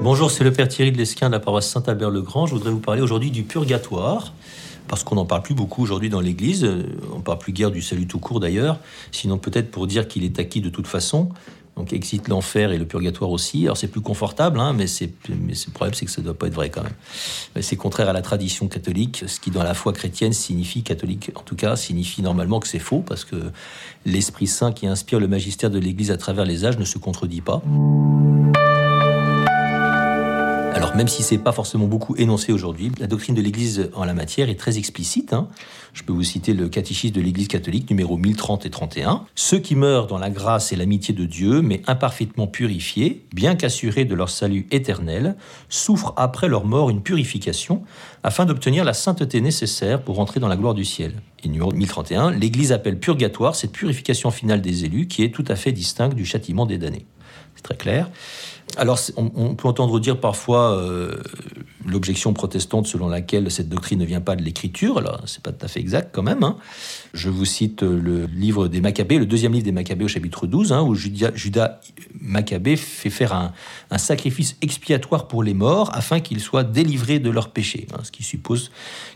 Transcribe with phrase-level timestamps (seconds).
[0.00, 2.46] Bonjour, c'est le Père Thierry de l'Esquin de la paroisse Saint-Albert-le-Grand.
[2.46, 4.32] Je voudrais vous parler aujourd'hui du purgatoire,
[4.86, 6.64] parce qu'on n'en parle plus beaucoup aujourd'hui dans l'Église.
[7.12, 8.78] On ne parle plus guère du salut tout court d'ailleurs,
[9.10, 11.30] sinon peut-être pour dire qu'il est acquis de toute façon.
[11.76, 13.64] Donc existe l'enfer et le purgatoire aussi.
[13.64, 16.38] Alors c'est plus confortable, hein, mais, c'est, mais le problème c'est que ça ne doit
[16.38, 16.94] pas être vrai quand même.
[17.60, 21.42] C'est contraire à la tradition catholique, ce qui dans la foi chrétienne signifie, catholique en
[21.42, 23.36] tout cas, signifie normalement que c'est faux, parce que
[24.06, 27.42] l'Esprit Saint qui inspire le magistère de l'Église à travers les âges ne se contredit
[27.42, 27.62] pas.
[30.78, 34.14] Alors même si c'est pas forcément beaucoup énoncé aujourd'hui, la doctrine de l'Église en la
[34.14, 35.32] matière est très explicite.
[35.32, 35.48] Hein.
[35.92, 39.24] Je peux vous citer le catéchisme de l'Église catholique numéro 1030 et 31.
[39.34, 44.04] Ceux qui meurent dans la grâce et l'amitié de Dieu, mais imparfaitement purifiés, bien qu'assurés
[44.04, 45.34] de leur salut éternel,
[45.68, 47.82] souffrent après leur mort une purification
[48.22, 51.14] afin d'obtenir la sainteté nécessaire pour entrer dans la gloire du ciel.
[51.42, 55.56] Et numéro 1031, l'Église appelle purgatoire cette purification finale des élus qui est tout à
[55.56, 57.04] fait distincte du châtiment des damnés.
[57.58, 58.08] C'est très clair.
[58.76, 61.20] Alors, on, peut entendre dire parfois euh,
[61.84, 64.98] l'objection protestante selon laquelle cette doctrine ne vient pas de l'écriture.
[64.98, 66.44] Alors, c'est pas tout à fait exact quand même.
[66.44, 66.56] Hein.
[67.14, 70.72] Je vous cite le livre des Maccabées, le deuxième livre des Maccabées au chapitre 12,
[70.72, 71.80] hein, où Judas, Judas,
[72.20, 77.50] Maccabée fait faire un, sacrifice expiatoire pour les morts afin qu'ils soient délivrés de leurs
[77.50, 77.88] péchés.
[77.92, 78.70] Hein, ce qui suppose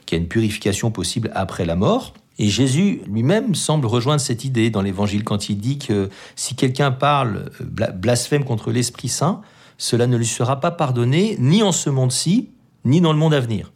[0.04, 2.14] qu'il y a une purification possible après la mort.
[2.42, 6.90] Et Jésus lui-même semble rejoindre cette idée dans l'Évangile quand il dit que si quelqu'un
[6.90, 9.42] parle euh, blasphème contre l'Esprit Saint,
[9.78, 12.50] cela ne lui sera pas pardonné ni en ce monde-ci,
[12.84, 13.72] ni dans le monde à venir.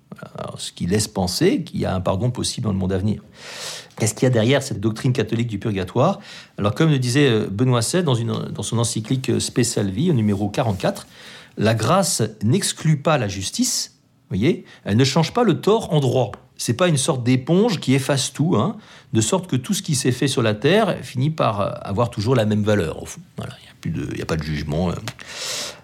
[0.59, 3.23] ce qui laisse penser qu'il y a un pardon possible dans le monde à venir.
[4.01, 6.19] Qu'est-ce qu'il y a derrière cette doctrine catholique du purgatoire?
[6.59, 8.17] Alors, comme le disait euh, Benoît XVI dans,
[8.51, 11.07] dans son encyclique euh, Spécial-Vie, au numéro 44,
[11.57, 16.33] la grâce n'exclut pas la justice, voyez, elle ne change pas le tort en droit
[16.57, 18.77] c'est pas une sorte d'éponge qui efface tout, hein,
[19.13, 22.11] de sorte que tout ce qui s'est fait sur la terre finit par euh, avoir
[22.11, 23.03] toujours la même valeur.
[23.03, 23.21] Au fond.
[23.85, 24.91] il n'y a, pas de jugement.
[24.91, 24.95] Euh.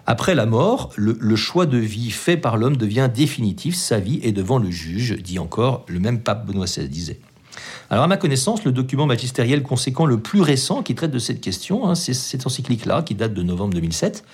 [0.05, 3.75] Après la mort, le, choix de vie fait par l'homme devient définitif.
[3.75, 7.15] Sa vie est devant le juge, dit encore le même pape Benoît XVI.
[7.89, 11.39] Alors, à ma connaissance, le document magistériel conséquent le plus récent qui traite de cette
[11.39, 14.25] question, hein, c'est cette encyclique-là, qui date de novembre 2007.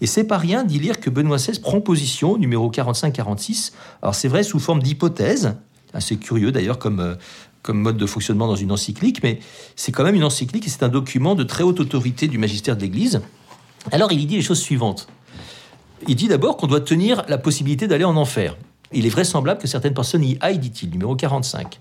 [0.00, 3.72] Et c'est pas rien d'y lire que Benoît XVI prend position, numéro 45-46.
[4.02, 5.56] Alors, c'est vrai, sous forme d'hypothèse,
[5.94, 7.14] assez curieux d'ailleurs comme, euh,
[7.62, 9.40] comme mode de fonctionnement dans une encyclique, mais
[9.76, 12.76] c'est quand même une encyclique et c'est un document de très haute autorité du magistère
[12.76, 13.20] de l'Église.
[13.92, 15.08] Alors il y dit les choses suivantes.
[16.08, 18.56] Il dit d'abord qu'on doit tenir la possibilité d'aller en enfer.
[18.92, 21.78] Il est vraisemblable que certaines personnes y aillent, dit-il, numéro 45.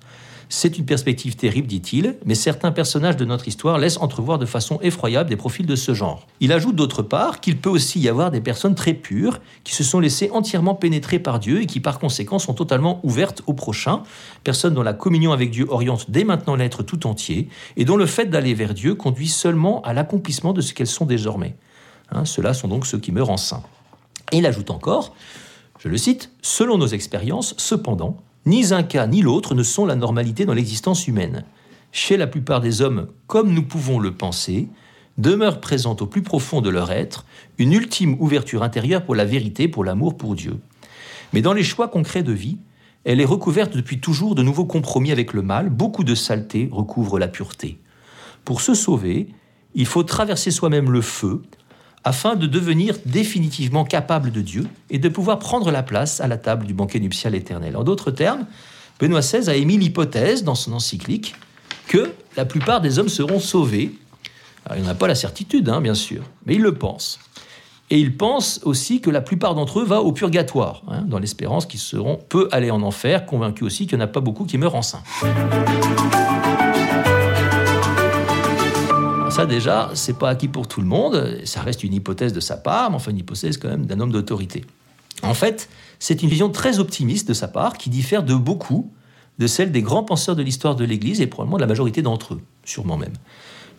[0.52, 4.80] C'est une perspective terrible, dit-il, mais certains personnages de notre histoire laissent entrevoir de façon
[4.82, 6.26] effroyable des profils de ce genre.
[6.40, 9.84] Il ajoute d'autre part qu'il peut aussi y avoir des personnes très pures qui se
[9.84, 14.02] sont laissées entièrement pénétrer par Dieu et qui par conséquent sont totalement ouvertes au prochain,
[14.44, 18.08] personnes dont la communion avec Dieu oriente dès maintenant l'être tout entier et dont le
[18.08, 21.56] fait d'aller vers Dieu conduit seulement à l'accomplissement de ce qu'elles sont désormais.
[22.12, 23.62] Hein, Ceux-là sont donc ceux qui meurent en saint.
[24.32, 25.14] Et il ajoute encore,
[25.78, 28.18] je le cite, Selon nos expériences, cependant,
[28.50, 31.46] ni un cas ni l'autre ne sont la normalité dans l'existence humaine.
[31.92, 34.68] Chez la plupart des hommes, comme nous pouvons le penser,
[35.20, 37.26] demeure présente au plus profond de leur être
[37.60, 40.58] une ultime ouverture intérieure pour la vérité, pour l'amour, pour Dieu.
[41.32, 42.58] Mais dans les choix concrets de vie,
[43.04, 47.20] elle est recouverte depuis toujours de nouveaux compromis avec le mal, beaucoup de saleté recouvre
[47.20, 47.78] la pureté.
[48.46, 49.28] Pour se sauver,
[49.76, 51.44] il faut traverser soi-même le feu,
[52.04, 56.38] afin de devenir définitivement capable de Dieu et de pouvoir prendre la place à la
[56.38, 57.76] table du banquet nuptial éternel.
[57.76, 58.46] En d'autres termes,
[59.00, 61.36] Benoît XVI a émis l'hypothèse dans son encyclique
[61.88, 63.92] que la plupart des hommes seront sauvés.
[64.76, 67.20] il n'en a pas la certitude, hein, bien sûr, mais il le pense.
[67.92, 71.66] Et il pense aussi que la plupart d'entre eux vont au purgatoire, hein, dans l'espérance
[71.66, 74.60] qu'ils seront peu allés en enfer, convaincus aussi qu'il n'y en a pas beaucoup qui
[74.60, 75.02] meurent enceints.
[79.40, 81.40] Ça déjà, c'est pas acquis pour tout le monde.
[81.46, 84.12] Ça reste une hypothèse de sa part, mais enfin une hypothèse quand même d'un homme
[84.12, 84.66] d'autorité.
[85.24, 85.70] En fait,
[86.00, 88.92] c'est une vision très optimiste de sa part qui diffère de beaucoup
[89.38, 92.34] de celle des grands penseurs de l'histoire de l'Église et probablement de la majorité d'entre
[92.36, 93.14] eux, sûrement même.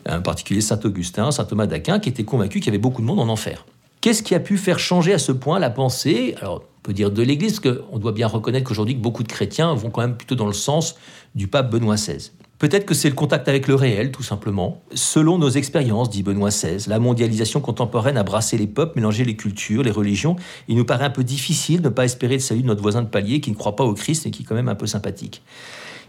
[0.08, 3.06] En particulier Saint Augustin, Saint Thomas d'Aquin, qui étaient convaincus qu'il y avait beaucoup de
[3.06, 3.66] monde en enfer.
[4.00, 6.34] Qu'est-ce qui a pu faire changer à ce point la pensée?
[6.40, 9.74] Alors, on peut dire de l'Église, parce qu'on doit bien reconnaître qu'aujourd'hui, beaucoup de chrétiens
[9.74, 10.94] vont quand même plutôt dans le sens
[11.34, 12.30] du pape Benoît XVI.
[12.60, 14.82] Peut-être que c'est le contact avec le réel, tout simplement.
[14.92, 19.34] Selon nos expériences, dit Benoît XVI, la mondialisation contemporaine a brassé les peuples, mélangé les
[19.34, 20.36] cultures, les religions.
[20.68, 23.00] Il nous paraît un peu difficile de ne pas espérer le salut de notre voisin
[23.00, 24.86] de palier qui ne croit pas au Christ et qui est quand même un peu
[24.86, 25.42] sympathique.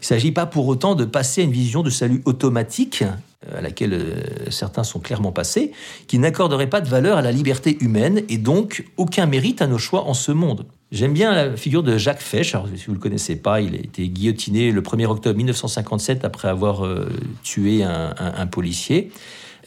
[0.01, 3.05] Il ne s'agit pas pour autant de passer à une vision de salut automatique,
[3.47, 5.71] euh, à laquelle euh, certains sont clairement passés,
[6.07, 9.77] qui n'accorderait pas de valeur à la liberté humaine et donc aucun mérite à nos
[9.77, 10.65] choix en ce monde.
[10.91, 12.53] J'aime bien la figure de Jacques Fesch.
[12.75, 16.49] Si vous ne le connaissez pas, il a été guillotiné le 1er octobre 1957 après
[16.49, 17.09] avoir euh,
[17.43, 19.09] tué un, policier.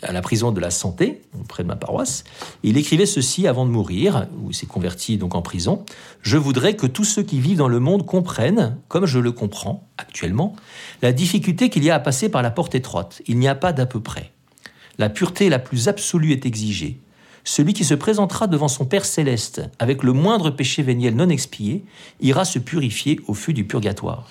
[0.03, 2.25] à la prison de la Santé, près de ma paroisse.
[2.62, 5.87] il écrivait ceci avant de mourir, où il s'est converti donc en prison.
[6.21, 9.88] Je voudrais que tous ceux qui vivent dans le monde comprennent, comme je le comprends
[9.97, 10.55] actuellement,
[11.00, 13.23] la difficulté qu'il y a à passer par la porte étroite.
[13.26, 14.32] Il n'y a pas d'à peu près.
[14.99, 17.00] La pureté la plus absolue est exigée.
[17.44, 21.85] Celui qui se présentera devant son Père céleste avec le moindre péché véniel non expié
[22.20, 24.26] ira se purifier au feu du purgatoire.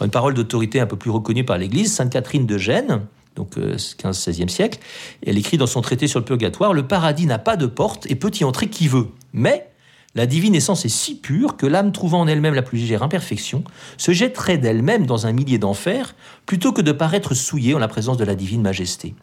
[0.00, 3.02] Une parole d'autorité un peu plus reconnue par l'Église, Sainte Catherine de Gênes,
[3.34, 4.78] donc 15-16e euh, siècle,
[5.26, 8.14] elle écrit dans son traité sur le purgatoire, le paradis n'a pas de porte et
[8.14, 9.08] peut y entrer qui veut.
[9.32, 9.68] Mais
[10.14, 13.64] la divine essence est si pure que l'âme trouvant en elle-même la plus légère imperfection
[13.96, 16.14] se jetterait d'elle-même dans un millier d'enfers
[16.46, 19.16] plutôt que de paraître souillée en la présence de la divine majesté.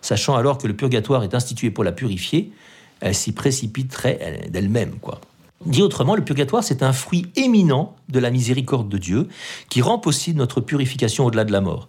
[0.00, 2.52] Sachant alors que le purgatoire est institué pour la purifier,
[3.00, 5.20] elle s'y précipiterait d'elle-même, quoi.
[5.64, 9.28] Dit autrement, le purgatoire, c'est un fruit éminent de la miséricorde de Dieu
[9.70, 11.88] qui rend possible notre purification au-delà de la mort,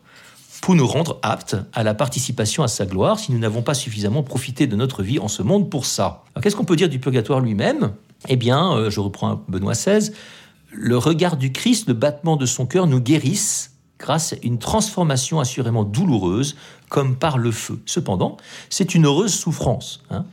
[0.61, 4.23] pour nous rendre aptes à la participation à sa gloire si nous n'avons pas suffisamment
[4.23, 6.23] profité de notre vie en ce monde pour ça.
[6.41, 7.93] Qu'est-ce qu'on peut dire du purgatoire lui-même?
[8.29, 10.11] Eh bien, euh, je reprends Benoît XVI,
[10.71, 15.39] le regard du Christ, le battement de son cœur nous guérissent grâce à une transformation
[15.39, 16.55] assurément douloureuse,
[16.89, 17.79] comme par le feu.
[17.85, 18.37] Cependant,
[18.69, 20.03] c'est une heureuse souffrance.
[20.09, 20.25] Hein.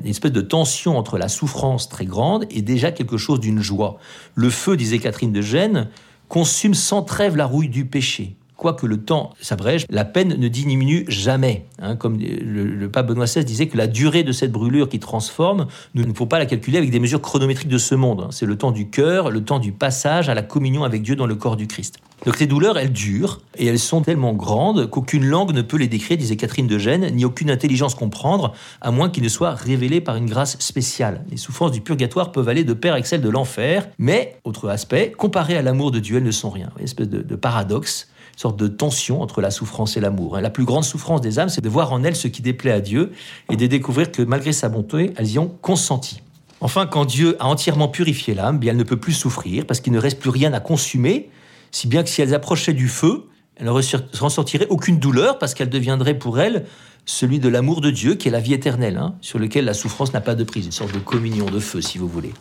[0.00, 3.98] Une espèce de tension entre la souffrance très grande et déjà quelque chose d'une joie.
[4.34, 5.88] Le feu, disait Catherine de Gênes,
[6.28, 8.36] consume sans trêve la rouille du péché.
[8.56, 11.66] Quoique le temps s'abrège, la peine ne diminue jamais.
[11.78, 11.96] Hein.
[11.96, 16.04] comme le, pape Benoît XVI disait que la durée de cette brûlure qui transforme, nous
[16.04, 18.22] ne faut pas la calculer avec des mesures chronométriques de ce monde.
[18.22, 18.28] Hein.
[18.30, 21.26] C'est le temps du cœur, le temps du passage à la communion avec Dieu dans
[21.26, 21.98] le corps du Christ.
[22.24, 25.86] Donc ces douleurs, elles durent, et elles sont tellement grandes qu'aucune langue ne peut les
[25.86, 30.00] décrire, disait Catherine de Gênes, ni aucune intelligence comprendre, à moins qu'il ne soit révélé
[30.00, 31.24] par une grâce spéciale.
[31.30, 35.12] Les souffrances du purgatoire peuvent aller de pair avec celles de l'enfer, mais, autre aspect,
[35.16, 36.70] comparées à l'amour de Dieu, elles ne sont rien.
[36.78, 40.38] Une espèce de paradoxe sorte de tension entre la souffrance et l'amour.
[40.38, 42.80] La plus grande souffrance des âmes, c'est de voir en elles ce qui déplaît à
[42.80, 43.12] Dieu
[43.50, 46.22] et de découvrir que malgré sa bonté, elles y ont consenti.
[46.60, 49.98] Enfin, quand Dieu a entièrement purifié l'âme, elle ne peut plus souffrir parce qu'il ne
[49.98, 51.30] reste plus rien à consumer,
[51.70, 53.24] si bien que si elles approchaient du feu,
[53.56, 56.66] elles ne ressentiraient aucune douleur parce qu'elle deviendrait pour elles
[57.06, 60.12] celui de l'amour de Dieu qui est la vie éternelle, hein, sur lequel la souffrance
[60.12, 62.32] n'a pas de prise, une sorte de communion de feu, si vous voulez.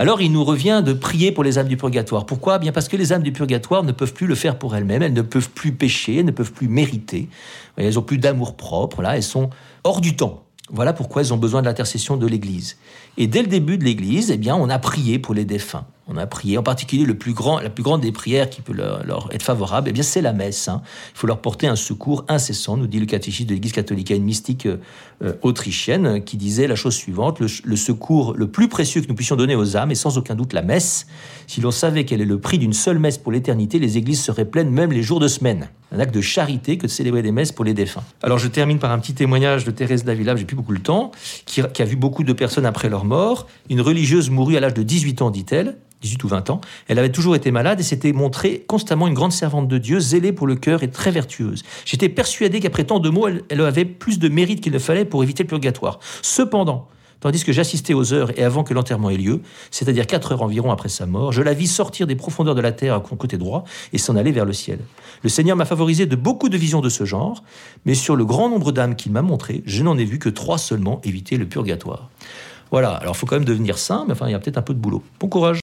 [0.00, 2.24] Alors il nous revient de prier pour les âmes du purgatoire.
[2.24, 2.60] Pourquoi?
[2.60, 5.12] Bien parce que les âmes du purgatoire ne peuvent plus le faire pour elles-mêmes, elles
[5.12, 7.28] ne peuvent plus pécher, elles ne peuvent plus mériter.
[7.76, 9.50] Elles ont plus d'amour propre, là, elles sont
[9.82, 10.44] hors du temps.
[10.70, 12.76] Voilà pourquoi elles ont besoin de l'intercession de l'Église.
[13.16, 16.16] Et dès le début de l'Église, eh bien, on a prié pour les défunts on
[16.16, 16.56] a prié.
[16.58, 19.88] En particulier, le plus grand, la plus grande des prières qui peut leur, être favorable,
[19.90, 20.68] eh bien, c'est la messe.
[20.68, 20.82] Hein.
[21.14, 24.10] Il faut leur porter un secours incessant, nous dit le catéchisme de l'Église catholique.
[24.10, 24.78] A une mystique euh,
[25.22, 29.36] euh, autrichienne qui disait la chose suivante le, secours le plus précieux que nous puissions
[29.36, 31.06] donner aux âmes est sans aucun doute la messe.
[31.46, 34.44] Si l'on savait quel est le prix d'une seule messe pour l'éternité, les églises seraient
[34.46, 35.68] pleines même les jours de semaine.
[35.92, 38.02] Un acte de charité que de célébrer des messes pour les défunts.
[38.22, 41.12] Alors, je termine par un petit témoignage de Thérèse d'Avila, j'ai plus beaucoup le temps,
[41.46, 43.46] qui, qui a vu beaucoup de personnes après leur mort.
[43.70, 46.60] Une religieuse mourut à l'âge de 18 ans, dit-elle 18 ou 20 ans.
[46.86, 50.32] Elle avait toujours été malade et s'était montrée constamment une grande servante de Dieu, zélée
[50.32, 51.62] pour le cœur et très vertueuse.
[51.84, 55.22] J'étais persuadé qu'après tant de mots, elle, avait plus de mérite qu'il ne fallait pour
[55.22, 55.98] éviter le purgatoire.
[56.22, 56.88] Cependant,
[57.20, 59.40] tandis que j'assistais aux heures et avant que l'enterrement ait lieu,
[59.70, 62.72] c'est-à-dire 4 heures environ après sa mort, je la vis sortir des profondeurs de la
[62.72, 64.78] terre à son côté droit et s'en aller vers le ciel.
[65.22, 67.42] Le Seigneur m'a favorisé de beaucoup de visions de ce genre,
[67.84, 70.58] mais sur le grand nombre d'âmes qu'il m'a montrées, je n'en ai vu que trois
[70.58, 72.08] seulement éviter le purgatoire.
[72.70, 74.62] Voilà, alors il faut quand même devenir saint, mais enfin, il y a peut-être un
[74.62, 75.02] peu de boulot.
[75.20, 75.56] Bon courage